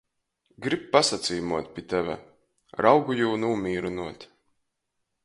Gryb 0.67 0.87
pasacīmuot 0.95 1.69
pi 1.75 1.83
teve! 1.93 2.15
raugu 2.87 3.19
jū 3.21 3.29
nūmīrynuot. 3.45 4.27